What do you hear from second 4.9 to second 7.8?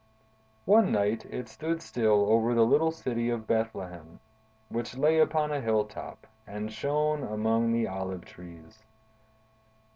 lay upon a hill top, and shone among